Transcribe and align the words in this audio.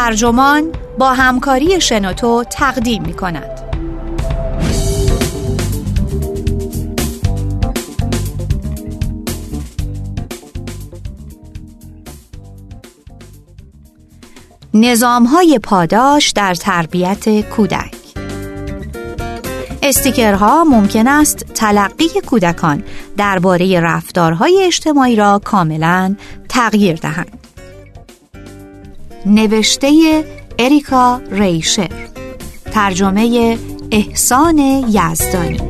ترجمان 0.00 0.72
با 0.98 1.12
همکاری 1.12 1.80
شنوتو 1.80 2.44
تقدیم 2.44 3.02
می 3.02 3.12
کند. 3.14 3.60
نظام 14.74 15.24
های 15.24 15.58
پاداش 15.62 16.30
در 16.30 16.54
تربیت 16.54 17.40
کودک 17.40 17.94
استیکرها 19.82 20.64
ممکن 20.64 21.08
است 21.08 21.38
تلقی 21.38 22.08
کودکان 22.26 22.84
درباره 23.16 23.80
رفتارهای 23.80 24.62
اجتماعی 24.66 25.16
را 25.16 25.40
کاملا 25.44 26.16
تغییر 26.48 26.96
دهند. 26.96 27.49
نوشته 29.26 30.24
اریکا 30.58 31.20
ریشر 31.30 31.88
ترجمه 32.72 33.58
احسان 33.90 34.58
یزدانی 34.58 35.60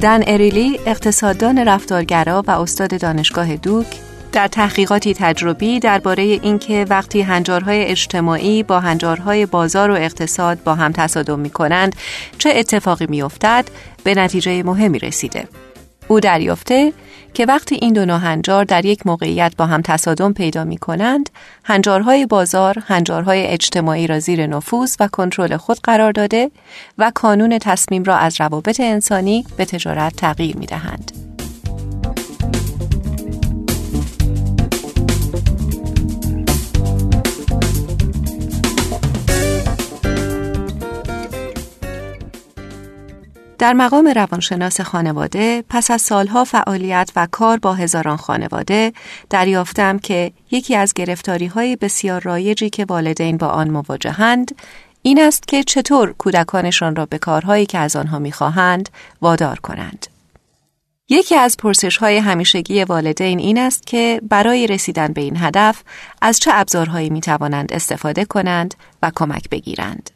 دن 0.00 0.22
اریلی 0.26 0.80
اقتصاددان 0.86 1.58
رفتارگرا 1.58 2.44
و 2.46 2.50
استاد 2.50 3.00
دانشگاه 3.00 3.56
دوک 3.56 3.86
در 4.32 4.48
تحقیقاتی 4.48 5.14
تجربی 5.14 5.80
درباره 5.80 6.22
اینکه 6.22 6.86
وقتی 6.90 7.22
هنجارهای 7.22 7.84
اجتماعی 7.84 8.62
با 8.62 8.80
هنجارهای 8.80 9.46
بازار 9.46 9.90
و 9.90 9.94
اقتصاد 9.94 10.62
با 10.64 10.74
هم 10.74 10.92
تصادم 10.92 11.38
می 11.38 11.50
کنند 11.50 11.96
چه 12.38 12.52
اتفاقی 12.56 13.06
می 13.06 13.22
افتد 13.22 13.64
به 14.04 14.14
نتیجه 14.14 14.62
مهمی 14.62 14.98
رسیده. 14.98 15.48
او 16.08 16.20
دریافته 16.20 16.92
که 17.34 17.46
وقتی 17.46 17.74
این 17.74 17.92
دو 17.92 18.14
هنجار 18.14 18.64
در 18.64 18.84
یک 18.84 19.06
موقعیت 19.06 19.52
با 19.56 19.66
هم 19.66 19.82
تصادم 19.82 20.32
پیدا 20.32 20.64
می 20.64 20.76
کنند، 20.76 21.30
هنجارهای 21.64 22.26
بازار 22.26 22.78
هنجارهای 22.86 23.46
اجتماعی 23.46 24.06
را 24.06 24.18
زیر 24.18 24.46
نفوذ 24.46 24.96
و 25.00 25.08
کنترل 25.08 25.56
خود 25.56 25.78
قرار 25.82 26.12
داده 26.12 26.50
و 26.98 27.12
کانون 27.14 27.58
تصمیم 27.58 28.04
را 28.04 28.16
از 28.16 28.40
روابط 28.40 28.80
انسانی 28.80 29.44
به 29.56 29.64
تجارت 29.64 30.16
تغییر 30.16 30.56
می 30.56 30.66
دهند. 30.66 31.33
در 43.58 43.72
مقام 43.72 44.06
روانشناس 44.08 44.80
خانواده 44.80 45.64
پس 45.68 45.90
از 45.90 46.02
سالها 46.02 46.44
فعالیت 46.44 47.10
و 47.16 47.28
کار 47.30 47.58
با 47.58 47.74
هزاران 47.74 48.16
خانواده 48.16 48.92
دریافتم 49.30 49.98
که 49.98 50.32
یکی 50.50 50.76
از 50.76 50.94
گرفتاری 50.94 51.46
های 51.46 51.76
بسیار 51.76 52.22
رایجی 52.22 52.70
که 52.70 52.84
والدین 52.88 53.36
با 53.36 53.46
آن 53.46 53.70
مواجهند 53.70 54.54
این 55.02 55.20
است 55.20 55.48
که 55.48 55.62
چطور 55.62 56.14
کودکانشان 56.18 56.96
را 56.96 57.06
به 57.06 57.18
کارهایی 57.18 57.66
که 57.66 57.78
از 57.78 57.96
آنها 57.96 58.18
می‌خواهند 58.18 58.88
وادار 59.22 59.60
کنند. 59.60 60.06
یکی 61.08 61.34
از 61.34 61.56
پرسش 61.56 61.96
های 61.96 62.16
همیشگی 62.16 62.84
والدین 62.84 63.38
این 63.38 63.58
است 63.58 63.86
که 63.86 64.20
برای 64.28 64.66
رسیدن 64.66 65.12
به 65.12 65.20
این 65.20 65.36
هدف 65.36 65.82
از 66.22 66.38
چه 66.38 66.50
ابزارهایی 66.54 67.10
می 67.10 67.20
توانند 67.20 67.72
استفاده 67.72 68.24
کنند 68.24 68.74
و 69.02 69.10
کمک 69.14 69.50
بگیرند. 69.50 70.13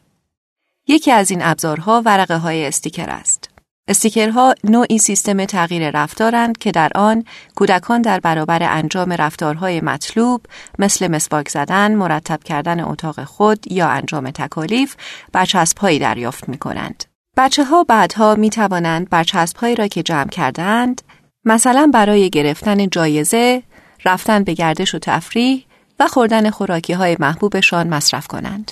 یکی 0.89 1.11
از 1.11 1.31
این 1.31 1.41
ابزارها 1.43 2.01
ورقه 2.05 2.37
های 2.37 2.65
استیکر 2.65 3.09
است. 3.09 3.49
استیکرها 3.87 4.55
نوعی 4.63 4.97
سیستم 4.97 5.45
تغییر 5.45 5.91
رفتارند 5.91 6.57
که 6.57 6.71
در 6.71 6.91
آن 6.95 7.23
کودکان 7.55 8.01
در 8.01 8.19
برابر 8.19 8.63
انجام 8.63 9.11
رفتارهای 9.11 9.81
مطلوب 9.81 10.45
مثل 10.79 11.07
مسواک 11.07 11.49
زدن، 11.49 11.95
مرتب 11.95 12.43
کردن 12.43 12.79
اتاق 12.79 13.23
خود 13.23 13.71
یا 13.71 13.87
انجام 13.87 14.31
تکالیف 14.31 14.95
برچسبهایی 15.31 15.99
دریافت 15.99 16.49
می 16.49 16.57
کنند. 16.57 17.03
بچه 17.37 17.63
ها 17.63 17.83
بعدها 17.83 18.35
می 18.35 18.49
توانند 18.49 19.09
برچسبهایی 19.09 19.75
را 19.75 19.87
که 19.87 20.03
جمع 20.03 20.29
کردند 20.29 21.01
مثلا 21.45 21.91
برای 21.93 22.29
گرفتن 22.29 22.89
جایزه، 22.89 23.63
رفتن 24.05 24.43
به 24.43 24.53
گردش 24.53 24.95
و 24.95 24.99
تفریح 24.99 25.65
و 25.99 26.07
خوردن 26.07 26.49
خوراکی 26.49 26.93
های 26.93 27.17
محبوبشان 27.19 27.87
مصرف 27.87 28.27
کنند. 28.27 28.71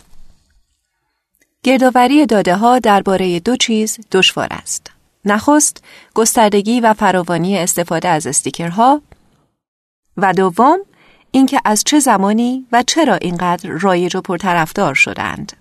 گردآوری 1.64 2.26
داده 2.26 2.56
ها 2.56 2.80
درباره 2.80 3.40
دو 3.40 3.56
چیز 3.56 3.98
دشوار 4.12 4.48
است. 4.52 4.92
نخست 5.26 5.84
گستردگی 6.14 6.80
و 6.80 6.94
فراوانی 6.94 7.58
استفاده 7.58 8.08
از 8.08 8.28
استیکرها 8.28 9.02
و 10.18 10.34
دوم 10.34 10.80
اینکه 11.32 11.62
از 11.66 11.84
چه 11.86 12.00
زمانی 12.00 12.66
و 12.72 12.84
چرا 12.88 13.16
اینقدر 13.16 13.70
رایج 13.70 14.16
و 14.16 14.22
پرطرفدار 14.22 14.94
شدند. 14.94 15.54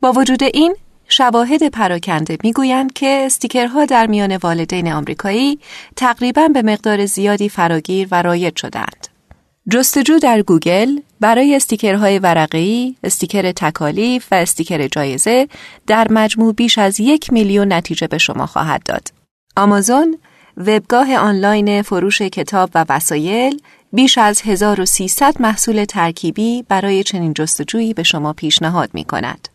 با 0.00 0.12
وجود 0.12 0.42
این 0.42 0.76
شواهد 1.08 1.68
پراکنده 1.68 2.38
می‌گویند 2.44 2.92
که 2.92 3.22
استیکرها 3.26 3.84
در 3.84 4.06
میان 4.06 4.36
والدین 4.36 4.92
آمریکایی 4.92 5.58
تقریبا 5.96 6.48
به 6.48 6.62
مقدار 6.62 7.06
زیادی 7.06 7.48
فراگیر 7.48 8.08
و 8.10 8.22
رایج 8.22 8.58
شدند. 8.58 9.06
جستجو 9.70 10.18
در 10.18 10.42
گوگل 10.42 11.00
برای 11.20 11.56
استیکرهای 11.56 12.18
ورقی، 12.18 12.96
استیکر 13.04 13.52
تکالیف 13.52 14.26
و 14.30 14.34
استیکر 14.34 14.88
جایزه 14.88 15.48
در 15.86 16.06
مجموع 16.10 16.52
بیش 16.52 16.78
از 16.78 17.00
یک 17.00 17.32
میلیون 17.32 17.72
نتیجه 17.72 18.06
به 18.06 18.18
شما 18.18 18.46
خواهد 18.46 18.82
داد. 18.82 19.08
آمازون 19.56 20.18
وبگاه 20.56 21.16
آنلاین 21.16 21.82
فروش 21.82 22.22
کتاب 22.22 22.70
و 22.74 22.84
وسایل 22.88 23.60
بیش 23.92 24.18
از 24.18 24.42
1300 24.42 25.42
محصول 25.42 25.84
ترکیبی 25.84 26.64
برای 26.68 27.02
چنین 27.02 27.34
جستجویی 27.34 27.94
به 27.94 28.02
شما 28.02 28.32
پیشنهاد 28.32 28.90
می 28.94 29.04
کند. 29.04 29.48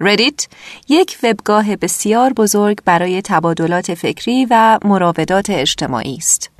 ردیت 0.00 0.46
یک 0.88 1.18
وبگاه 1.22 1.76
بسیار 1.76 2.32
بزرگ 2.32 2.78
برای 2.84 3.22
تبادلات 3.22 3.94
فکری 3.94 4.46
و 4.50 4.78
مراودات 4.84 5.50
اجتماعی 5.50 6.14
است. 6.14 6.55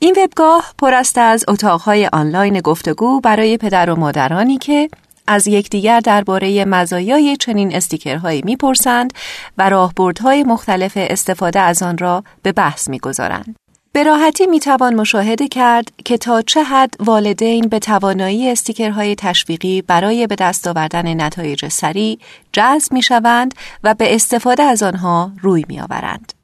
این 0.00 0.16
وبگاه 0.24 0.74
پر 0.78 0.94
است 0.94 1.18
از 1.18 1.44
اتاقهای 1.48 2.06
آنلاین 2.06 2.60
گفتگو 2.60 3.20
برای 3.20 3.56
پدر 3.56 3.90
و 3.90 3.96
مادرانی 3.96 4.58
که 4.58 4.90
از 5.26 5.46
یکدیگر 5.46 6.00
درباره 6.00 6.64
مزایای 6.64 7.36
چنین 7.36 7.74
استیکرهایی 7.74 8.42
می‌پرسند 8.44 9.12
و 9.58 9.68
راهبردهای 9.68 10.42
مختلف 10.42 10.92
استفاده 10.96 11.60
از 11.60 11.82
آن 11.82 11.98
را 11.98 12.24
به 12.42 12.52
بحث 12.52 12.88
می‌گذارند. 12.88 13.56
به 13.92 14.02
راحتی 14.02 14.46
می‌توان 14.46 14.94
مشاهده 14.94 15.48
کرد 15.48 15.92
که 16.04 16.18
تا 16.18 16.42
چه 16.42 16.62
حد 16.62 16.94
والدین 17.00 17.68
به 17.68 17.78
توانایی 17.78 18.50
استیکرهای 18.50 19.14
تشویقی 19.14 19.82
برای 19.82 20.26
به 20.26 20.34
دست 20.34 20.66
آوردن 20.66 21.22
نتایج 21.22 21.68
سریع 21.68 22.18
جذب 22.52 22.92
می‌شوند 22.92 23.54
و 23.84 23.94
به 23.94 24.14
استفاده 24.14 24.62
از 24.62 24.82
آنها 24.82 25.32
روی 25.40 25.64
میآورند. 25.68 26.37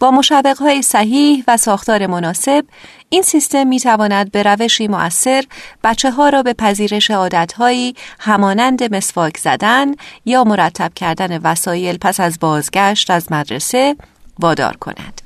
با 0.00 0.10
مشوقهای 0.10 0.82
صحیح 0.82 1.44
و 1.48 1.56
ساختار 1.56 2.06
مناسب 2.06 2.64
این 3.08 3.22
سیستم 3.22 3.66
می 3.66 3.80
تواند 3.80 4.32
به 4.32 4.42
روشی 4.42 4.88
مؤثر 4.88 5.44
بچه 5.84 6.10
ها 6.10 6.28
را 6.28 6.42
به 6.42 6.52
پذیرش 6.52 7.10
عادتهایی 7.10 7.94
همانند 8.20 8.94
مسواک 8.94 9.38
زدن 9.38 9.94
یا 10.24 10.44
مرتب 10.44 10.94
کردن 10.94 11.38
وسایل 11.38 11.98
پس 11.98 12.20
از 12.20 12.38
بازگشت 12.40 13.10
از 13.10 13.32
مدرسه 13.32 13.96
وادار 14.38 14.76
کند. 14.76 15.22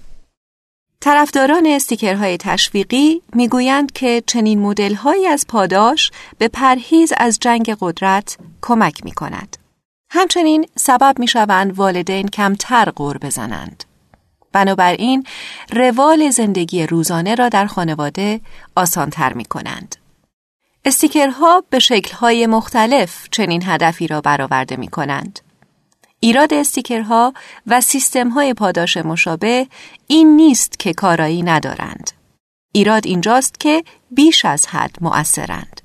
طرفداران 1.00 1.66
استیکرهای 1.66 2.36
تشویقی 2.36 3.22
می‌گویند 3.32 3.92
که 3.92 4.22
چنین 4.26 4.58
مدل‌هایی 4.58 5.26
از 5.26 5.46
پاداش 5.48 6.10
به 6.38 6.48
پرهیز 6.48 7.12
از 7.16 7.38
جنگ 7.40 7.76
قدرت 7.80 8.36
کمک 8.62 9.04
می 9.04 9.12
کند. 9.12 9.56
همچنین 10.10 10.66
سبب 10.76 11.18
می 11.18 11.28
شوند 11.28 11.78
والدین 11.78 12.28
کمتر 12.28 12.90
غور 12.90 13.18
بزنند. 13.18 13.91
بنابراین 14.52 15.26
روال 15.72 16.30
زندگی 16.30 16.86
روزانه 16.86 17.34
را 17.34 17.48
در 17.48 17.66
خانواده 17.66 18.40
آسانتر 18.76 19.32
می 19.32 19.44
کنند. 19.44 19.96
استیکرها 20.84 21.64
به 21.70 21.78
شکلهای 21.78 22.46
مختلف 22.46 23.28
چنین 23.30 23.62
هدفی 23.66 24.06
را 24.06 24.20
برآورده 24.20 24.76
می 24.76 24.88
کنند. 24.88 25.40
ایراد 26.20 26.54
استیکرها 26.54 27.34
و 27.66 27.80
سیستمهای 27.80 28.54
پاداش 28.54 28.96
مشابه 28.96 29.66
این 30.06 30.36
نیست 30.36 30.78
که 30.78 30.92
کارایی 30.92 31.42
ندارند. 31.42 32.10
ایراد 32.72 33.06
اینجاست 33.06 33.60
که 33.60 33.84
بیش 34.10 34.44
از 34.44 34.66
حد 34.66 34.96
مؤثرند. 35.00 35.81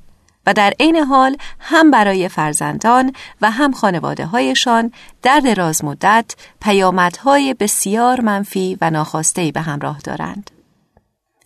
و 0.47 0.53
در 0.53 0.73
عین 0.79 0.95
حال 0.95 1.37
هم 1.59 1.91
برای 1.91 2.29
فرزندان 2.29 3.13
و 3.41 3.51
هم 3.51 3.71
خانواده 3.71 4.25
هایشان 4.25 4.91
در 5.23 5.39
دراز 5.39 5.83
مدت 5.85 6.35
پیامدهای 6.61 7.53
بسیار 7.53 8.21
منفی 8.21 8.77
و 8.81 8.89
ناخواسته 8.89 9.51
به 9.51 9.61
همراه 9.61 9.99
دارند. 9.99 10.51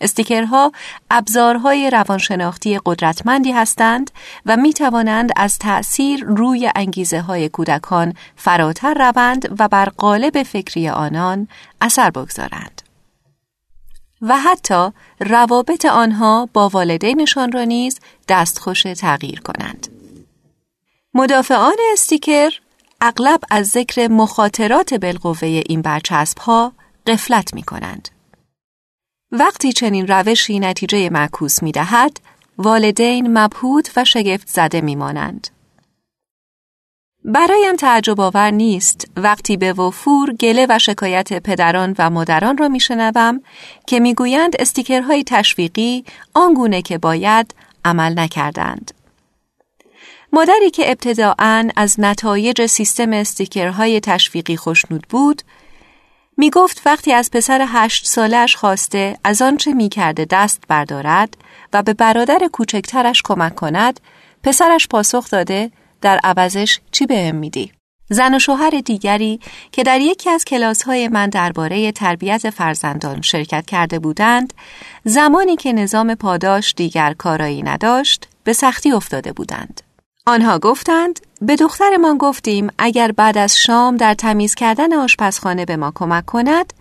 استیکرها 0.02 0.72
ابزارهای 1.12 1.90
روانشناختی 1.90 2.80
قدرتمندی 2.86 3.52
هستند 3.52 4.12
و 4.46 4.58
می 4.58 4.74
توانند 4.74 5.32
از 5.36 5.58
تأثیر 5.58 6.24
روی 6.24 6.72
انگیزه 6.76 7.22
های 7.22 7.50
کودکان 7.50 8.14
فراتر 8.36 8.94
روند 8.94 9.56
و 9.60 9.68
بر 9.68 9.86
قالب 9.86 10.44
فکری 10.44 10.90
آنان 10.90 11.48
اثر 11.82 12.10
بگذارند. 12.10 12.81
و 14.22 14.38
حتی 14.38 14.90
روابط 15.20 15.86
آنها 15.86 16.50
با 16.54 16.70
والدینشان 16.70 17.52
را 17.52 17.64
نیز 17.64 18.00
دستخوش 18.28 18.84
تغییر 18.84 19.40
کنند. 19.40 19.88
مدافعان 21.14 21.78
استیکر 21.94 22.50
اغلب 23.02 23.40
از 23.50 23.68
ذکر 23.68 24.08
مخاطرات 24.08 24.94
بالقوه 24.94 25.44
این 25.44 25.82
برچسب 25.82 26.40
ها 26.40 26.74
قفلت 27.08 27.54
می 27.54 27.64
کنند. 27.64 28.10
وقتی 29.32 29.72
چنین 29.72 30.08
روشی 30.08 30.60
نتیجه 30.60 31.10
معکوس 31.10 31.64
می 31.64 31.72
دهد، 31.72 32.20
والدین 32.58 33.38
مبهوت 33.38 33.92
و 33.98 34.06
شگفت 34.06 34.48
زده 34.48 34.82
می 34.82 34.96
مانند. 34.96 35.48
برایم 37.26 37.76
تعجب 37.76 38.22
آور 38.22 38.52
نیست 38.52 39.08
وقتی 39.18 39.58
به 39.58 39.74
وفور 39.74 40.34
گله 40.34 40.68
و 40.70 40.80
شکایت 40.80 41.34
پدران 41.34 41.96
و 42.00 42.10
مادران 42.10 42.58
را 42.58 42.68
میشنوم 42.68 43.42
که 43.88 44.00
می‌گویند 44.00 44.56
استیکرهای 44.60 45.24
تشویقی 45.24 46.06
آنگونه 46.34 46.82
که 46.82 46.98
باید 46.98 47.56
عمل 47.86 48.20
نکردند. 48.20 48.92
مادری 50.34 50.70
که 50.70 50.90
ابتداعا 50.90 51.70
از 51.76 52.00
نتایج 52.00 52.66
سیستم 52.66 53.14
استیکرهای 53.14 54.00
تشویقی 54.00 54.58
خوشنود 54.58 55.06
بود 55.10 55.42
می 56.38 56.50
گفت 56.50 56.82
وقتی 56.86 57.14
از 57.14 57.32
پسر 57.32 57.66
هشت 57.68 58.08
سالش 58.08 58.56
خواسته 58.56 59.18
از 59.24 59.42
آنچه 59.42 59.74
می 59.74 59.90
کرده 59.90 60.26
دست 60.30 60.64
بردارد 60.68 61.38
و 61.74 61.84
به 61.84 61.94
برادر 61.94 62.50
کوچکترش 62.54 63.22
کمک 63.26 63.56
کند 63.56 64.00
پسرش 64.44 64.88
پاسخ 64.88 65.30
داده 65.30 65.72
در 66.02 66.20
عوضش 66.24 66.80
چی 66.92 67.06
بهم 67.06 67.36
میدی؟ 67.36 67.72
زن 68.10 68.36
و 68.36 68.40
شوهر 68.40 68.70
دیگری 68.70 69.40
که 69.72 69.84
در 69.84 70.02
یکی 70.02 70.30
از 70.30 70.46
کلاس 70.46 70.84
های 70.84 71.08
من 71.08 71.30
درباره 71.30 71.92
تربیت 71.92 72.50
فرزندان 72.50 73.22
شرکت 73.22 73.66
کرده 73.66 74.00
بودند 74.00 74.54
زمانی 75.04 75.56
که 75.56 75.74
نظام 75.74 76.16
پاداش 76.16 76.74
دیگر 76.78 77.14
کارایی 77.14 77.64
نداشت 77.64 78.28
به 78.44 78.54
سختی 78.54 78.92
افتاده 78.92 79.34
بودند. 79.34 79.82
آنها 80.26 80.60
گفتند 80.60 81.20
به 81.42 81.56
دخترمان 81.56 82.18
گفتیم 82.18 82.70
اگر 82.78 83.12
بعد 83.12 83.38
از 83.38 83.60
شام 83.60 83.98
در 83.98 84.14
تمیز 84.14 84.56
کردن 84.56 84.94
آشپزخانه 84.94 85.66
به 85.66 85.76
ما 85.76 85.92
کمک 85.96 86.26
کند 86.26 86.74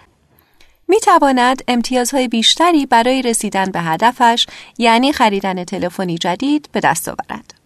می 0.89 1.01
تواند 1.01 1.63
امتیازهای 1.69 2.29
بیشتری 2.29 2.87
برای 2.87 3.23
رسیدن 3.23 3.65
به 3.65 3.81
هدفش 3.81 4.47
یعنی 4.79 5.13
خریدن 5.13 5.65
تلفنی 5.65 6.19
جدید 6.19 6.69
به 6.73 6.81
دست 6.81 7.09
آورد. 7.09 7.60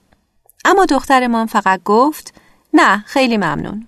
اما 0.64 0.84
دخترمان 0.84 1.46
فقط 1.46 1.80
گفت 1.84 2.34
نه 2.74 3.04
خیلی 3.06 3.36
ممنون. 3.36 3.86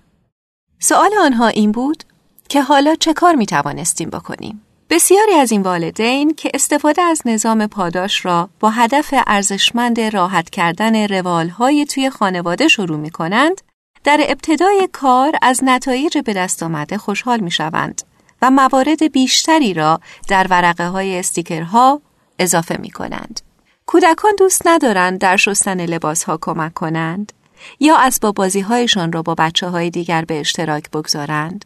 سوال 0.79 1.11
آنها 1.21 1.47
این 1.47 1.71
بود 1.71 2.03
که 2.49 2.61
حالا 2.61 2.95
چه 2.95 3.13
کار 3.13 3.35
می 3.35 3.45
توانستیم 3.45 4.09
بکنیم؟ 4.09 4.61
بسیاری 4.89 5.33
از 5.33 5.51
این 5.51 5.61
والدین 5.61 6.35
که 6.35 6.51
استفاده 6.53 7.01
از 7.01 7.21
نظام 7.25 7.67
پاداش 7.67 8.25
را 8.25 8.49
با 8.59 8.69
هدف 8.69 9.13
ارزشمند 9.27 9.99
راحت 9.99 10.49
کردن 10.49 11.07
روالهای 11.07 11.85
توی 11.85 12.09
خانواده 12.09 12.67
شروع 12.67 12.97
می 12.97 13.09
کنند، 13.09 13.61
در 14.03 14.19
ابتدای 14.27 14.89
کار 14.91 15.33
از 15.41 15.63
نتایج 15.63 16.17
به 16.17 16.33
دست 16.33 16.63
آمده 16.63 16.97
خوشحال 16.97 17.39
می 17.39 17.51
شوند 17.51 18.01
و 18.41 18.51
موارد 18.51 19.11
بیشتری 19.11 19.73
را 19.73 19.99
در 20.27 20.47
ورقه 20.49 20.87
های 20.87 21.19
استیکرها 21.19 22.01
اضافه 22.39 22.77
می 22.81 22.91
کنند. 22.91 23.46
کودکان 23.87 24.31
دوست 24.39 24.67
ندارند 24.67 25.19
در 25.19 25.37
شستن 25.37 25.85
لباس 25.85 26.23
ها 26.23 26.37
کمک 26.41 26.73
کنند 26.73 27.33
یا 27.79 27.97
اسباب 27.97 28.35
بازی 28.35 28.59
هایشان 28.59 29.11
را 29.11 29.21
با 29.21 29.35
بچه 29.35 29.67
های 29.67 29.89
دیگر 29.89 30.25
به 30.25 30.39
اشتراک 30.39 30.91
بگذارند. 30.91 31.65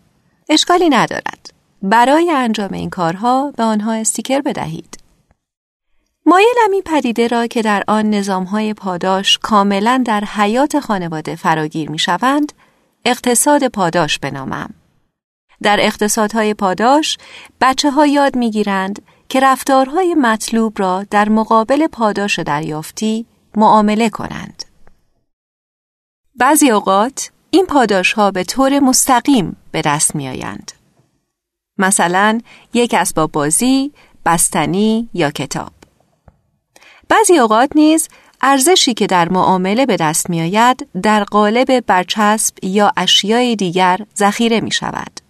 اشکالی 0.49 0.89
ندارد. 0.89 1.49
برای 1.81 2.31
انجام 2.31 2.73
این 2.73 2.89
کارها 2.89 3.53
به 3.57 3.63
آنها 3.63 3.93
استیکر 3.93 4.41
بدهید. 4.41 4.97
مایلم 6.25 6.71
این 6.71 6.81
پدیده 6.85 7.27
را 7.27 7.47
که 7.47 7.61
در 7.61 7.83
آن 7.87 8.13
های 8.45 8.73
پاداش 8.73 9.37
کاملا 9.37 10.03
در 10.05 10.23
حیات 10.25 10.79
خانواده 10.79 11.35
فراگیر 11.35 11.89
می 11.89 11.99
شوند، 11.99 12.53
اقتصاد 13.05 13.67
پاداش 13.67 14.19
بنامم. 14.19 14.73
در 15.63 15.77
اقتصادهای 15.81 16.53
پاداش 16.53 17.17
بچه 17.61 17.91
ها 17.91 18.05
یاد 18.05 18.35
می 18.35 18.51
گیرند 18.51 19.01
که 19.31 19.39
رفتارهای 19.39 20.15
مطلوب 20.15 20.79
را 20.79 21.05
در 21.09 21.29
مقابل 21.29 21.87
پاداش 21.87 22.39
دریافتی 22.39 23.25
معامله 23.55 24.09
کنند. 24.09 24.63
بعضی 26.35 26.71
اوقات 26.71 27.31
این 27.49 27.65
پاداش 27.65 28.13
ها 28.13 28.31
به 28.31 28.43
طور 28.43 28.79
مستقیم 28.79 29.57
به 29.71 29.81
دست 29.81 30.15
می 30.15 30.27
آیند. 30.29 30.71
مثلا 31.77 32.39
یک 32.73 32.93
اسباب 32.93 33.31
بازی، 33.31 33.91
بستنی 34.25 35.09
یا 35.13 35.31
کتاب. 35.31 35.71
بعضی 37.09 37.37
اوقات 37.37 37.71
نیز 37.75 38.07
ارزشی 38.41 38.93
که 38.93 39.07
در 39.07 39.29
معامله 39.29 39.85
به 39.85 39.97
دست 39.97 40.29
می 40.29 40.41
آید 40.41 40.87
در 41.01 41.23
قالب 41.23 41.85
برچسب 41.85 42.55
یا 42.63 42.91
اشیای 42.97 43.55
دیگر 43.55 43.99
ذخیره 44.17 44.61
می 44.61 44.71
شود. 44.71 45.20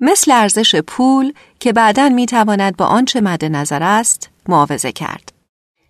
مثل 0.00 0.32
ارزش 0.32 0.76
پول 0.76 1.32
که 1.60 1.72
بعدا 1.72 2.08
می 2.08 2.26
تواند 2.26 2.76
با 2.76 2.86
آنچه 2.86 3.20
مد 3.20 3.44
نظر 3.44 3.82
است 3.82 4.30
معاوضه 4.48 4.92
کرد. 4.92 5.32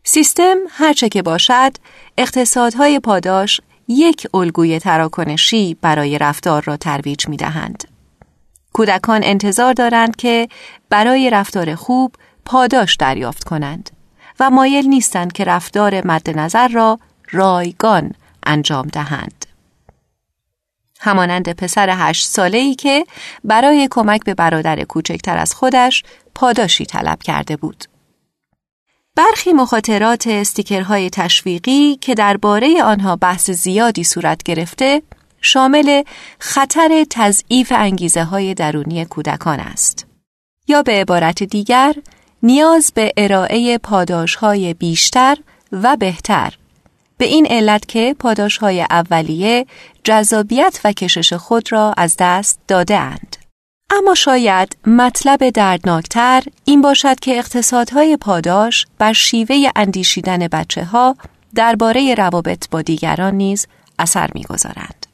سیستم 0.04 0.56
هرچه 0.70 1.08
که 1.08 1.22
باشد 1.22 1.72
اقتصادهای 2.18 3.00
پاداش 3.00 3.60
یک 3.88 4.26
الگوی 4.34 4.78
تراکنشی 4.78 5.76
برای 5.82 6.18
رفتار 6.18 6.62
را 6.62 6.76
ترویج 6.76 7.28
می 7.28 7.36
دهند. 7.36 7.84
کودکان 8.72 9.20
انتظار 9.24 9.72
دارند 9.72 10.16
که 10.16 10.48
برای 10.90 11.30
رفتار 11.30 11.74
خوب 11.74 12.14
پاداش 12.44 12.96
دریافت 12.96 13.44
کنند 13.44 13.90
و 14.40 14.50
مایل 14.50 14.86
نیستند 14.88 15.32
که 15.32 15.44
رفتار 15.44 16.06
مد 16.06 16.38
نظر 16.38 16.68
را 16.68 16.98
رایگان 17.30 18.12
انجام 18.46 18.86
دهند. 18.86 19.39
همانند 21.00 21.52
پسر 21.52 21.90
هشت 21.98 22.26
ساله 22.26 22.58
ای 22.58 22.74
که 22.74 23.06
برای 23.44 23.88
کمک 23.90 24.24
به 24.24 24.34
برادر 24.34 24.84
کوچکتر 24.84 25.38
از 25.38 25.54
خودش 25.54 26.02
پاداشی 26.34 26.86
طلب 26.86 27.22
کرده 27.22 27.56
بود. 27.56 27.84
برخی 29.16 29.52
مخاطرات 29.52 30.26
استیکرهای 30.26 31.10
تشویقی 31.10 31.96
که 32.00 32.14
درباره 32.14 32.82
آنها 32.82 33.16
بحث 33.16 33.50
زیادی 33.50 34.04
صورت 34.04 34.42
گرفته 34.42 35.02
شامل 35.40 36.02
خطر 36.38 37.06
تضعیف 37.10 37.72
انگیزه 37.76 38.24
های 38.24 38.54
درونی 38.54 39.04
کودکان 39.04 39.60
است. 39.60 40.06
یا 40.68 40.82
به 40.82 40.92
عبارت 40.92 41.42
دیگر 41.42 41.94
نیاز 42.42 42.92
به 42.94 43.12
ارائه 43.16 43.78
پاداش 43.78 44.34
های 44.34 44.74
بیشتر 44.74 45.36
و 45.72 45.96
بهتر 45.96 46.54
به 47.20 47.26
این 47.26 47.46
علت 47.46 47.86
که 47.88 48.16
پاداش 48.18 48.58
های 48.58 48.86
اولیه 48.90 49.66
جذابیت 50.04 50.80
و 50.84 50.92
کشش 50.92 51.32
خود 51.32 51.72
را 51.72 51.94
از 51.96 52.16
دست 52.18 52.60
داده 52.68 52.96
اند. 52.96 53.36
اما 53.90 54.14
شاید 54.14 54.76
مطلب 54.86 55.50
دردناکتر 55.50 56.42
این 56.64 56.80
باشد 56.80 57.20
که 57.20 57.38
اقتصادهای 57.38 58.16
پاداش 58.16 58.86
بر 58.98 59.12
شیوه 59.12 59.70
اندیشیدن 59.76 60.38
بچه 60.48 60.84
ها 60.84 61.16
درباره 61.54 62.14
روابط 62.14 62.68
با 62.70 62.82
دیگران 62.82 63.34
نیز 63.34 63.66
اثر 63.98 64.30
می‌گذارند. 64.34 65.06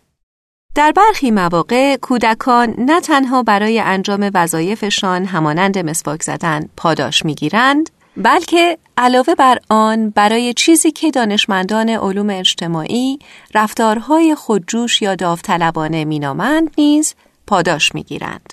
در 0.75 0.93
برخی 0.93 1.31
مواقع 1.31 1.97
کودکان 1.97 2.75
نه 2.79 3.01
تنها 3.01 3.43
برای 3.43 3.81
انجام 3.81 4.31
وظایفشان 4.35 5.25
همانند 5.25 5.79
مسواک 5.79 6.23
زدن 6.23 6.69
پاداش 6.77 7.25
می‌گیرند 7.25 7.91
بلکه 8.17 8.79
علاوه 8.97 9.35
بر 9.35 9.59
آن 9.69 10.11
برای 10.11 10.55
چیزی 10.55 10.91
که 10.91 11.11
دانشمندان 11.11 11.89
علوم 11.89 12.31
اجتماعی 12.31 13.19
رفتارهای 13.55 14.35
خودجوش 14.35 15.03
یا 15.03 15.15
داوطلبانه 15.15 16.05
مینامند 16.05 16.71
نیز 16.79 17.15
پاداش 17.47 17.95
می‌گیرند. 17.95 18.53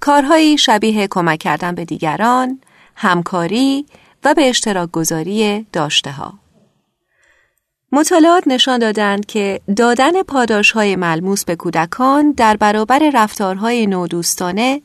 کارهایی 0.00 0.58
شبیه 0.58 1.08
کمک 1.10 1.38
کردن 1.38 1.74
به 1.74 1.84
دیگران، 1.84 2.60
همکاری 2.96 3.86
و 4.24 4.34
به 4.34 4.48
اشتراک 4.48 4.90
گذاری 4.90 5.66
داشته 5.72 6.10
ها. 6.10 6.34
مطالعات 7.92 8.44
نشان 8.46 8.78
دادند 8.78 9.26
که 9.26 9.60
دادن 9.76 10.22
پاداش 10.22 10.70
های 10.70 10.96
ملموس 10.96 11.44
به 11.44 11.56
کودکان 11.56 12.30
در 12.30 12.56
برابر 12.56 13.10
رفتارهای 13.14 13.86
نودوستانه 13.86 14.82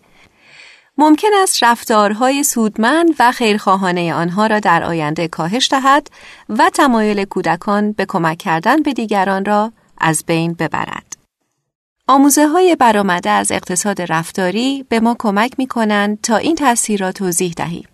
ممکن 0.97 1.27
است 1.43 1.63
رفتارهای 1.63 2.43
سودمند 2.43 3.15
و 3.19 3.31
خیرخواهانه 3.31 4.13
آنها 4.13 4.47
را 4.47 4.59
در 4.59 4.83
آینده 4.83 5.27
کاهش 5.27 5.71
دهد 5.71 6.09
و 6.49 6.69
تمایل 6.69 7.25
کودکان 7.25 7.91
به 7.91 8.05
کمک 8.05 8.37
کردن 8.37 8.81
به 8.81 8.93
دیگران 8.93 9.45
را 9.45 9.71
از 9.97 10.23
بین 10.27 10.53
ببرد. 10.53 11.17
آموزه 12.07 12.47
های 12.47 12.75
برآمده 12.75 13.29
از 13.29 13.51
اقتصاد 13.51 14.01
رفتاری 14.01 14.85
به 14.89 14.99
ما 14.99 15.15
کمک 15.19 15.53
می 15.57 15.67
کنند 15.67 16.21
تا 16.21 16.37
این 16.37 16.55
تاثیر 16.55 17.01
را 17.01 17.11
توضیح 17.11 17.53
دهیم. 17.57 17.87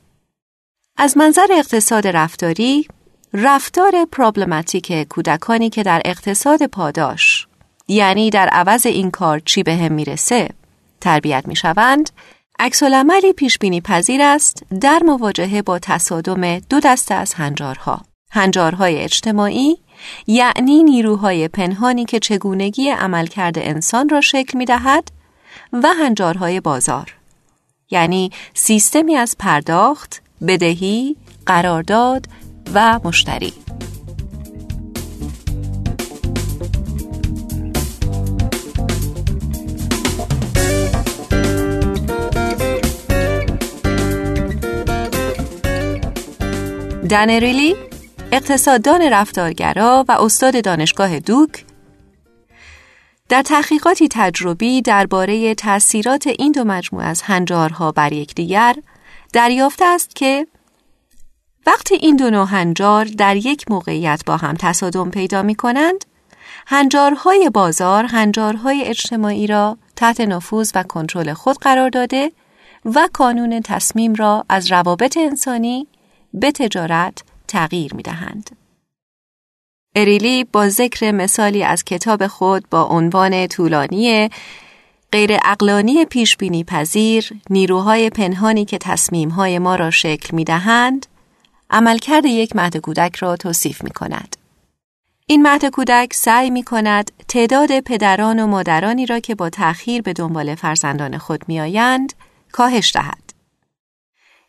از 0.98 1.18
منظر 1.18 1.48
اقتصاد 1.52 2.08
رفتاری، 2.08 2.88
رفتار 3.34 4.06
پرابلماتیک 4.12 5.08
کودکانی 5.08 5.70
که 5.70 5.84
در 5.84 6.02
اقتصاد 6.06 6.66
پاداش 6.66 7.48
یعنی 7.88 8.30
در 8.30 8.48
عوض 8.48 8.86
این 8.86 9.12
کار 9.12 9.40
چی 9.40 9.64
به 9.64 9.76
هم 9.76 9.92
می‌رسه 9.92 10.50
تربیت 11.02 11.44
می 11.48 11.56
شوند 11.56 12.10
عکس 12.60 12.84
پیش 13.36 13.58
بینی 13.58 13.82
پذیر 13.82 14.22
است 14.22 14.64
در 14.82 15.04
مواجهه 15.06 15.62
با 15.62 15.80
تصادم 15.80 16.60
دو 16.60 16.80
دسته 16.80 17.16
از 17.16 17.34
هنجارها. 17.34 18.02
هنجارهای 18.32 19.00
اجتماعی 19.00 19.78
یعنی 20.28 20.84
نیروهای 20.84 21.48
پنهانی 21.48 22.06
که 22.06 22.20
چگونگی 22.20 22.90
عملکرد 22.90 23.60
انسان 23.60 24.10
را 24.10 24.22
شکل 24.22 24.58
می 24.58 24.66
دهد 24.66 25.12
و 25.74 25.88
هنجارهای 25.88 26.60
بازار. 26.60 27.16
یعنی 27.92 28.32
سیستمی 28.54 29.16
از 29.16 29.36
پرداخت، 29.40 30.22
بدهی، 30.48 31.16
قرارداد 31.46 32.26
و 32.74 33.00
مشتری. 33.04 33.54
دنریلی 47.14 47.76
اقتصاددان 48.32 49.02
رفتارگرا 49.02 50.06
و 50.08 50.12
استاد 50.12 50.64
دانشگاه 50.64 51.20
دوک 51.20 51.66
در 53.30 53.42
تحقیقاتی 53.42 54.08
تجربی 54.12 54.82
درباره 54.82 55.56
تاثیرات 55.56 56.28
این 56.28 56.52
دو 56.52 56.64
مجموعه 56.64 57.06
از 57.06 57.22
هنجارها 57.22 57.92
بر 57.92 58.14
یکدیگر 58.14 58.76
دریافته 59.34 59.86
است 59.86 60.16
که 60.16 60.48
وقتی 61.68 61.96
این 61.96 62.16
دو 62.16 62.30
نوع 62.30 62.48
هنجار 62.48 63.06
در 63.06 63.36
یک 63.36 63.72
موقعیت 63.72 64.22
با 64.26 64.38
هم 64.38 64.56
تصادم 64.60 65.10
پیدا 65.10 65.42
می 65.42 65.56
کنند، 65.56 66.06
هنجارهای 66.68 67.50
بازار 67.54 68.04
هنجارهای 68.04 68.84
اجتماعی 68.84 69.48
را 69.48 69.78
تحت 69.96 70.22
نفوذ 70.22 70.72
و 70.76 70.84
کنترل 70.84 71.34
خود 71.34 71.58
قرار 71.58 71.90
داده 71.90 72.32
و 72.86 73.10
کانون 73.14 73.62
تصمیم 73.62 74.14
را 74.14 74.46
از 74.50 74.72
روابط 74.72 75.18
انسانی 75.18 75.88
به 76.34 76.52
تجارت 76.52 77.24
تغییر 77.48 77.94
می 77.94 78.04
دهند. 78.04 78.50
اریلی 79.96 80.44
با 80.44 80.70
ذکر 80.70 81.12
مثالی 81.12 81.64
از 81.64 81.84
کتاب 81.84 82.28
خود 82.28 82.70
با 82.70 82.84
عنوان 82.84 83.48
طولانی 83.48 84.30
غیر 85.12 85.38
اقلانی 85.46 86.06
پیش 86.06 86.38
بینی 86.38 86.64
پذیر 86.64 87.30
نیروهای 87.50 88.10
پنهانی 88.10 88.66
که 88.66 88.78
تصمیمهای 88.78 89.60
ما 89.60 89.76
را 89.76 89.92
شکل 89.92 90.36
می 90.36 90.44
دهند 90.44 91.06
عملکرد 91.70 92.26
یک 92.26 92.56
مهد 92.56 92.78
کودک 92.78 93.16
را 93.16 93.36
توصیف 93.36 93.84
می 93.84 93.90
کند. 93.90 94.36
این 95.28 95.42
مهد 95.42 95.66
کودک 95.66 96.14
سعی 96.14 96.50
می 96.50 96.64
کند 96.64 97.12
تعداد 97.28 97.80
پدران 97.80 98.40
و 98.40 98.48
مادرانی 98.48 99.06
را 99.06 99.20
که 99.20 99.36
با 99.36 99.50
تأخیر 99.50 100.02
به 100.02 100.14
دنبال 100.14 100.56
فرزندان 100.56 101.18
خود 101.18 101.44
می 101.48 101.60
آیند 101.60 102.14
کاهش 102.52 102.92
دهد. 102.94 103.23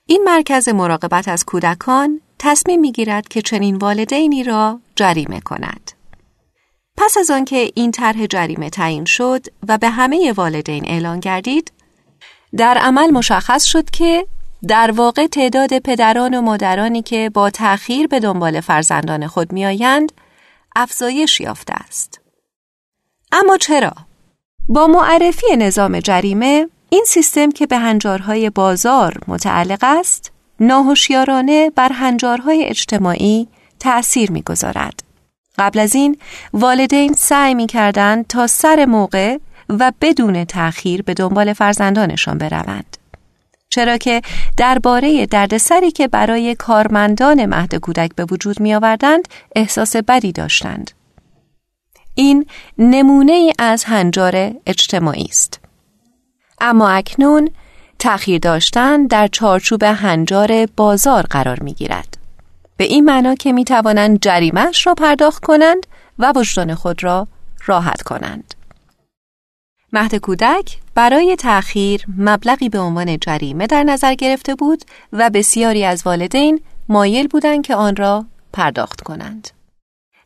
این 0.06 0.22
مرکز 0.24 0.68
مراقبت 0.68 1.28
از 1.28 1.44
کودکان 1.44 2.20
تصمیم 2.38 2.80
می 2.80 2.92
گیرد 2.92 3.28
که 3.28 3.42
چنین 3.42 3.76
والدینی 3.76 4.44
را 4.44 4.80
جریمه 4.96 5.40
کند. 5.40 5.90
پس 6.96 7.16
از 7.18 7.30
آنکه 7.30 7.70
این 7.74 7.90
طرح 7.90 8.26
جریمه 8.26 8.70
تعیین 8.70 9.04
شد 9.04 9.46
و 9.68 9.78
به 9.78 9.88
همه 9.88 10.32
والدین 10.36 10.84
اعلان 10.86 11.20
گردید، 11.20 11.72
در 12.56 12.78
عمل 12.78 13.10
مشخص 13.10 13.64
شد 13.64 13.90
که 13.90 14.26
در 14.68 14.90
واقع 14.90 15.26
تعداد 15.26 15.78
پدران 15.78 16.34
و 16.34 16.40
مادرانی 16.40 17.02
که 17.02 17.30
با 17.34 17.50
تأخیر 17.50 18.06
به 18.06 18.20
دنبال 18.20 18.60
فرزندان 18.60 19.26
خود 19.26 19.52
میآیند 19.52 20.12
افزایش 20.76 21.40
یافته 21.40 21.72
است. 21.72 22.20
اما 23.32 23.56
چرا؟ 23.56 23.92
با 24.68 24.86
معرفی 24.86 25.56
نظام 25.56 26.00
جریمه 26.00 26.68
این 26.94 27.04
سیستم 27.06 27.50
که 27.50 27.66
به 27.66 27.78
هنجارهای 27.78 28.50
بازار 28.50 29.18
متعلق 29.28 29.78
است 29.82 30.32
ناهوشیارانه 30.60 31.70
بر 31.70 31.92
هنجارهای 31.92 32.64
اجتماعی 32.64 33.48
تأثیر 33.80 34.32
می‌گذارد. 34.32 35.02
قبل 35.58 35.78
از 35.78 35.94
این 35.94 36.18
والدین 36.52 37.12
سعی 37.12 37.54
می 37.54 37.66
کردند 37.66 38.26
تا 38.26 38.46
سر 38.46 38.84
موقع 38.84 39.38
و 39.68 39.92
بدون 40.00 40.44
تأخیر 40.44 41.02
به 41.02 41.14
دنبال 41.14 41.52
فرزندانشان 41.52 42.38
بروند. 42.38 42.96
چرا 43.70 43.96
که 43.96 44.22
درباره 44.56 45.26
دردسری 45.26 45.90
که 45.90 46.08
برای 46.08 46.54
کارمندان 46.54 47.46
مهد 47.46 47.74
کودک 47.74 48.10
به 48.16 48.24
وجود 48.30 48.60
می 48.60 48.74
آوردند 48.74 49.28
احساس 49.56 49.96
بدی 49.96 50.32
داشتند. 50.32 50.90
این 52.14 52.46
نمونه 52.78 53.52
از 53.58 53.84
هنجار 53.84 54.54
اجتماعی 54.66 55.26
است. 55.30 55.63
اما 56.60 56.88
اکنون 56.88 57.50
تأخیر 57.98 58.38
داشتن 58.38 59.06
در 59.06 59.26
چارچوب 59.26 59.82
هنجار 59.82 60.66
بازار 60.76 61.22
قرار 61.22 61.60
می 61.60 61.72
گیرد. 61.74 62.16
به 62.76 62.84
این 62.84 63.04
معنا 63.04 63.34
که 63.34 63.52
می 63.52 63.64
توانند 63.64 64.20
جریمش 64.20 64.86
را 64.86 64.94
پرداخت 64.94 65.44
کنند 65.44 65.86
و 66.18 66.32
وجدان 66.36 66.74
خود 66.74 67.04
را 67.04 67.28
راحت 67.66 68.02
کنند. 68.02 68.54
مهد 69.92 70.14
کودک 70.14 70.78
برای 70.94 71.36
تأخیر 71.36 72.04
مبلغی 72.18 72.68
به 72.68 72.78
عنوان 72.78 73.18
جریمه 73.18 73.66
در 73.66 73.82
نظر 73.82 74.14
گرفته 74.14 74.54
بود 74.54 74.84
و 75.12 75.30
بسیاری 75.30 75.84
از 75.84 76.02
والدین 76.06 76.60
مایل 76.88 77.28
بودند 77.28 77.66
که 77.66 77.74
آن 77.74 77.96
را 77.96 78.24
پرداخت 78.52 79.00
کنند. 79.00 79.50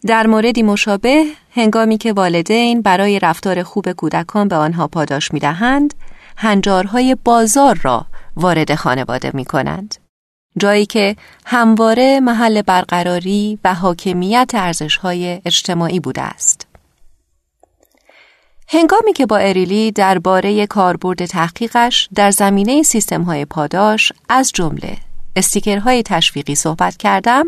در 0.06 0.26
موردی 0.26 0.62
مشابه 0.62 1.24
هنگامی 1.54 1.98
که 1.98 2.12
والدین 2.12 2.82
برای 2.82 3.18
رفتار 3.18 3.62
خوب 3.62 3.92
کودکان 3.92 4.48
به 4.48 4.56
آنها 4.56 4.86
پاداش 4.86 5.32
می 5.32 5.40
دهند، 5.40 5.94
هنجارهای 6.40 7.16
بازار 7.24 7.80
را 7.82 8.06
وارد 8.36 8.74
خانواده 8.74 9.30
می 9.34 9.44
کنند. 9.44 9.94
جایی 10.58 10.86
که 10.86 11.16
همواره 11.46 12.20
محل 12.20 12.62
برقراری 12.62 13.58
و 13.64 13.74
حاکمیت 13.74 14.50
ارزشهای 14.54 15.40
اجتماعی 15.44 16.00
بوده 16.00 16.22
است. 16.22 16.66
هنگامی 18.68 19.12
که 19.12 19.26
با 19.26 19.36
اریلی 19.36 19.92
درباره 19.92 20.66
کاربرد 20.66 21.26
تحقیقش 21.26 22.08
در 22.14 22.30
زمینه 22.30 22.82
سیستم‌های 22.82 23.44
پاداش 23.44 24.12
از 24.28 24.52
جمله 24.52 24.96
استیکرهای 25.36 26.02
تشویقی 26.02 26.54
صحبت 26.54 26.96
کردم، 26.96 27.46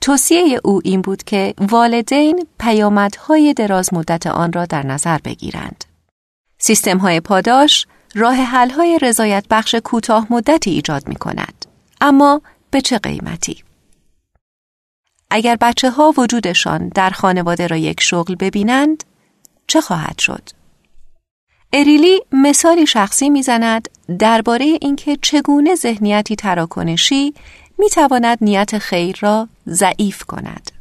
توصیه 0.00 0.60
او 0.64 0.80
این 0.84 1.02
بود 1.02 1.22
که 1.22 1.54
والدین 1.58 2.46
پیامدهای 2.58 3.54
دراز 3.54 3.94
مدت 3.94 4.26
آن 4.26 4.52
را 4.52 4.66
در 4.66 4.86
نظر 4.86 5.18
بگیرند. 5.18 5.91
سیستم‌های 6.64 7.20
پاداش 7.20 7.86
راه 8.14 8.34
حل‌های 8.34 8.98
رضایت 9.02 9.44
بخش 9.50 9.74
کوتاه 9.74 10.26
مدتی 10.30 10.70
ایجاد 10.70 11.08
می 11.08 11.16
کند. 11.16 11.66
اما 12.00 12.42
به 12.70 12.80
چه 12.80 12.98
قیمتی؟ 12.98 13.64
اگر 15.30 15.56
بچه 15.56 15.90
ها 15.90 16.14
وجودشان 16.16 16.88
در 16.88 17.10
خانواده 17.10 17.66
را 17.66 17.76
یک 17.76 18.00
شغل 18.00 18.34
ببینند، 18.34 19.04
چه 19.66 19.80
خواهد 19.80 20.18
شد؟ 20.18 20.48
اریلی 21.72 22.20
مثالی 22.32 22.86
شخصی 22.86 23.30
می‌زند 23.30 23.88
درباره 24.18 24.64
اینکه 24.64 25.18
چگونه 25.22 25.74
ذهنیتی 25.74 26.36
تراکنشی 26.36 27.34
می‌تواند 27.78 28.38
نیت 28.40 28.78
خیر 28.78 29.18
را 29.20 29.48
ضعیف 29.68 30.24
کند. 30.24 30.71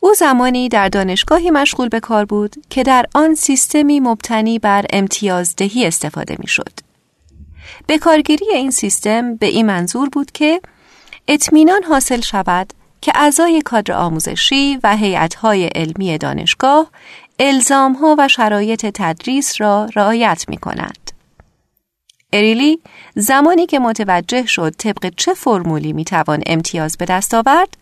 او 0.00 0.14
زمانی 0.14 0.68
در 0.68 0.88
دانشگاهی 0.88 1.50
مشغول 1.50 1.88
به 1.88 2.00
کار 2.00 2.24
بود 2.24 2.56
که 2.70 2.82
در 2.82 3.06
آن 3.14 3.34
سیستمی 3.34 4.00
مبتنی 4.00 4.58
بر 4.58 4.86
امتیازدهی 4.92 5.86
استفاده 5.86 6.36
می‌شد. 6.38 6.72
به 7.86 7.98
کارگیری 7.98 8.46
این 8.54 8.70
سیستم 8.70 9.36
به 9.36 9.46
این 9.46 9.66
منظور 9.66 10.08
بود 10.08 10.32
که 10.32 10.60
اطمینان 11.28 11.82
حاصل 11.82 12.20
شود 12.20 12.72
که 13.00 13.12
اعضای 13.14 13.62
کادر 13.62 13.94
آموزشی 13.94 14.78
و 14.82 14.96
هیئت‌های 14.96 15.66
علمی 15.66 16.18
دانشگاه 16.18 16.90
الزامها 17.38 18.16
و 18.18 18.28
شرایط 18.28 18.86
تدریس 18.94 19.60
را 19.60 19.88
رعایت 19.94 20.44
می 20.48 20.56
کنند. 20.56 21.10
اریلی 22.32 22.80
زمانی 23.14 23.66
که 23.66 23.78
متوجه 23.78 24.46
شد 24.46 24.74
طبق 24.78 25.12
چه 25.16 25.34
فرمولی 25.34 25.92
می 25.92 26.04
توان 26.04 26.42
امتیاز 26.46 26.96
به 26.96 27.04
دست 27.04 27.34
آورد، 27.34 27.76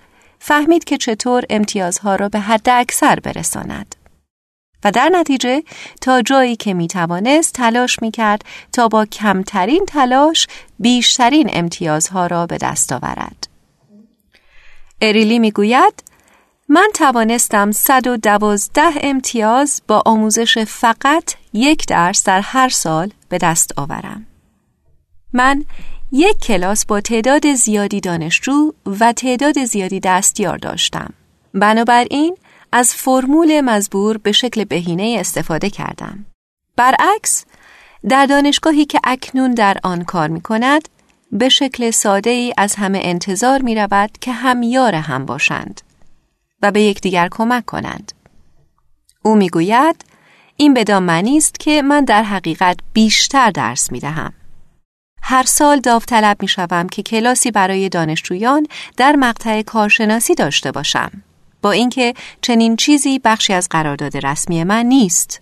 فهمید 0.47 0.85
که 0.85 0.97
چطور 0.97 1.45
امتیازها 1.51 2.17
را 2.17 2.29
به 2.29 2.41
حد 2.41 2.69
اکثر 2.69 3.21
برساند. 3.21 3.95
و 4.85 4.91
در 4.91 5.09
نتیجه 5.09 5.63
تا 6.01 6.23
جایی 6.23 6.57
که 6.57 6.75
می 6.75 6.89
توانست 6.89 7.55
تلاش 7.55 8.03
می 8.03 8.11
کرد 8.11 8.45
تا 8.73 8.89
با 8.89 9.07
کمترین 9.07 9.85
تلاش 9.87 10.47
بیشترین 10.79 11.51
امتیازها 11.53 12.27
را 12.27 12.47
به 12.47 12.59
دست 12.59 12.93
آورد. 12.93 13.49
اریلی 15.03 15.39
می 15.39 15.51
گوید 15.51 16.03
من 16.69 16.89
توانستم 16.95 17.73
112 17.73 18.83
امتیاز 19.01 19.83
با 19.89 20.03
آموزش 20.07 20.59
فقط 20.59 21.35
یک 21.53 21.87
درس 21.87 22.25
در 22.25 22.41
هر 22.41 22.69
سال 22.69 23.11
به 23.29 23.39
دست 23.39 23.79
آورم. 23.79 24.27
من 25.33 25.65
یک 26.13 26.39
کلاس 26.39 26.87
با 26.87 27.01
تعداد 27.01 27.55
زیادی 27.55 28.01
دانشجو 28.01 28.73
و 29.01 29.13
تعداد 29.13 29.65
زیادی 29.65 30.01
دستیار 30.01 30.59
داشتم. 30.59 31.13
بنابراین 31.55 32.37
از 32.73 32.95
فرمول 32.95 33.61
مزبور 33.61 34.19
به 34.19 34.33
شکل 34.33 34.65
بهینه 34.65 35.17
استفاده 35.21 35.71
کردم. 35.71 36.27
برعکس 36.77 37.45
در 38.09 38.27
دانشگاهی 38.27 38.85
که 38.85 39.01
اکنون 39.05 39.55
در 39.55 39.77
آن 39.83 40.05
کار 40.05 40.29
می 40.29 40.41
کند 40.41 40.89
به 41.33 41.49
شکل 41.49 41.91
ساده 41.91 42.31
ای 42.31 42.53
از 42.59 42.75
همه 42.75 43.01
انتظار 43.03 43.63
می 43.63 43.75
رود 43.75 44.11
که 44.21 44.33
همیار 44.33 44.95
هم 44.95 45.27
باشند 45.27 45.81
و 46.63 46.71
به 46.71 46.83
یکدیگر 46.83 47.29
کمک 47.31 47.65
کنند. 47.65 48.13
او 49.23 49.35
می 49.35 49.49
گوید 49.49 50.05
این 50.57 50.75
بدان 50.75 51.03
معنی 51.03 51.37
است 51.37 51.61
که 51.61 51.83
من 51.83 52.05
در 52.05 52.23
حقیقت 52.23 52.77
بیشتر 52.93 53.51
درس 53.51 53.93
می 53.93 54.01
دهم. 54.01 54.33
هر 55.29 55.43
سال 55.43 55.81
داوطلب 55.81 56.37
می 56.43 56.49
شوم 56.49 56.87
که 56.87 57.03
کلاسی 57.03 57.51
برای 57.51 57.89
دانشجویان 57.89 58.67
در 58.97 59.17
مقطع 59.17 59.63
کارشناسی 59.63 60.35
داشته 60.35 60.73
باشم. 60.73 61.11
با 61.63 61.71
اینکه 61.71 62.15
چنین 62.41 62.77
چیزی 62.77 63.19
بخشی 63.19 63.53
از 63.53 63.69
قرارداد 63.69 64.27
رسمی 64.27 64.65
من 64.65 64.87
نیست. 64.87 65.41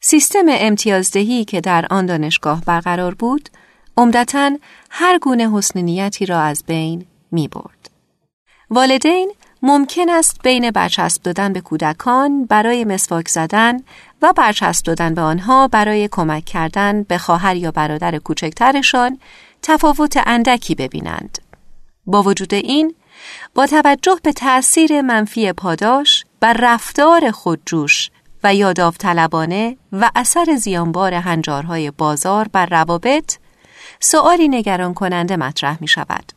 سیستم 0.00 0.44
امتیازدهی 0.48 1.44
که 1.44 1.60
در 1.60 1.86
آن 1.90 2.06
دانشگاه 2.06 2.60
برقرار 2.60 3.14
بود، 3.14 3.48
عمدتا 3.96 4.58
هر 4.90 5.18
گونه 5.18 5.50
حسن 5.52 5.80
نیتی 5.80 6.26
را 6.26 6.40
از 6.40 6.64
بین 6.66 7.06
می 7.30 7.48
برد. 7.48 7.90
والدین 8.70 9.32
ممکن 9.62 10.10
است 10.10 10.42
بین 10.42 10.70
برچسب 10.70 11.22
دادن 11.22 11.52
به 11.52 11.60
کودکان 11.60 12.44
برای 12.44 12.84
مسواک 12.84 13.28
زدن 13.28 13.76
و 14.22 14.32
برچسب 14.36 14.84
دادن 14.84 15.14
به 15.14 15.20
آنها 15.20 15.68
برای 15.68 16.08
کمک 16.12 16.44
کردن 16.44 17.02
به 17.02 17.18
خواهر 17.18 17.56
یا 17.56 17.70
برادر 17.70 18.18
کوچکترشان 18.18 19.18
تفاوت 19.62 20.22
اندکی 20.26 20.74
ببینند. 20.74 21.38
با 22.06 22.22
وجود 22.22 22.54
این، 22.54 22.94
با 23.54 23.66
توجه 23.66 24.18
به 24.22 24.32
تأثیر 24.32 25.00
منفی 25.00 25.52
پاداش 25.52 26.24
بر 26.40 26.56
رفتار 26.60 27.30
خودجوش 27.30 28.10
و 28.44 28.54
یاداوطلبانه 28.54 29.76
و 29.92 30.10
اثر 30.14 30.56
زیانبار 30.56 31.14
هنجارهای 31.14 31.90
بازار 31.90 32.48
بر 32.48 32.66
روابط، 32.66 33.36
سؤالی 34.00 34.48
نگران 34.48 34.94
کننده 34.94 35.36
مطرح 35.36 35.78
می 35.80 35.88
شود. 35.88 36.32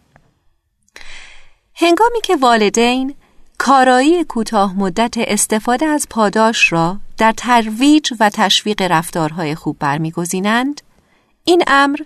هنگامی 1.75 2.21
که 2.21 2.35
والدین 2.35 3.15
کارایی 3.57 4.23
کوتاه 4.23 4.79
مدت 4.79 5.13
استفاده 5.17 5.85
از 5.85 6.07
پاداش 6.09 6.71
را 6.71 6.97
در 7.17 7.31
ترویج 7.31 8.13
و 8.19 8.29
تشویق 8.29 8.81
رفتارهای 8.81 9.55
خوب 9.55 9.79
برمیگزینند 9.79 10.81
این 11.43 11.63
امر 11.67 11.99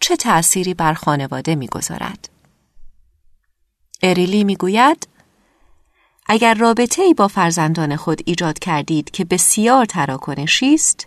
چه 0.00 0.16
تأثیری 0.16 0.74
بر 0.74 0.94
خانواده 0.94 1.54
می‌گذارد؟ 1.54 2.28
اریلی 4.02 4.44
می‌گوید 4.44 5.08
اگر 6.26 6.54
رابطه 6.54 7.02
ای 7.02 7.14
با 7.14 7.28
فرزندان 7.28 7.96
خود 7.96 8.22
ایجاد 8.24 8.58
کردید 8.58 9.10
که 9.10 9.24
بسیار 9.24 9.84
تراکنشی 9.84 10.74
است 10.74 11.06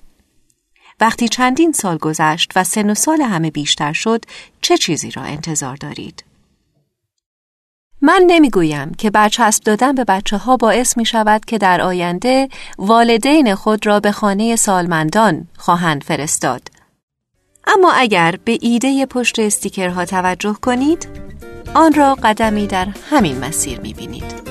وقتی 0.99 1.27
چندین 1.27 1.71
سال 1.71 1.97
گذشت 1.97 2.51
و 2.55 2.63
سن 2.63 2.89
و 2.89 2.93
سال 2.93 3.21
همه 3.21 3.51
بیشتر 3.51 3.93
شد 3.93 4.25
چه 4.61 4.77
چیزی 4.77 5.11
را 5.11 5.21
انتظار 5.21 5.75
دارید؟ 5.75 6.23
من 8.03 8.23
نمی‌گویم 8.27 8.91
که 8.93 9.09
برچسب 9.09 9.63
دادن 9.63 9.95
به 9.95 10.03
بچه 10.03 10.37
ها 10.37 10.57
باعث 10.57 10.97
می 10.97 11.05
شود 11.05 11.45
که 11.45 11.57
در 11.57 11.81
آینده 11.81 12.49
والدین 12.77 13.55
خود 13.55 13.87
را 13.87 13.99
به 13.99 14.11
خانه 14.11 14.55
سالمندان 14.55 15.47
خواهند 15.57 16.03
فرستاد. 16.03 16.61
اما 17.67 17.91
اگر 17.91 18.35
به 18.45 18.57
ایده 18.61 19.05
پشت 19.05 19.39
استیکرها 19.39 20.05
توجه 20.05 20.53
کنید، 20.53 21.07
آن 21.73 21.93
را 21.93 22.15
قدمی 22.15 22.67
در 22.67 22.87
همین 23.09 23.39
مسیر 23.39 23.79
می 23.79 23.93
بینید. 23.93 24.50